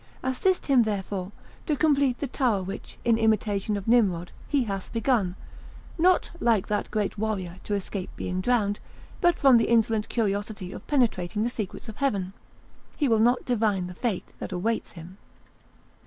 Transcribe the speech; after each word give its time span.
Assist 0.23 0.65
him, 0.65 0.81
therefore, 0.81 1.31
to 1.67 1.75
complete 1.75 2.17
the 2.17 2.25
tower 2.25 2.63
which, 2.63 2.97
in 3.05 3.19
imitation 3.19 3.77
of 3.77 3.87
Nimrod, 3.87 4.31
he 4.47 4.63
hath 4.63 4.91
begun, 4.91 5.35
not, 5.95 6.31
like 6.39 6.67
that 6.69 6.89
great 6.89 7.19
warrior, 7.19 7.59
to 7.65 7.75
escape 7.75 8.09
being 8.15 8.41
drowned, 8.41 8.79
but 9.21 9.37
from 9.37 9.57
the 9.57 9.67
insolent 9.69 10.09
curiosity 10.09 10.71
of 10.71 10.87
penetrating 10.87 11.43
the 11.43 11.49
secrets 11.49 11.87
of 11.87 11.97
Heaven; 11.97 12.33
he 12.97 13.07
will 13.07 13.19
not 13.19 13.45
divine 13.45 13.85
the 13.85 13.93
fate 13.93 14.33
that 14.39 14.51
awaits 14.51 14.93
him." 14.93 15.19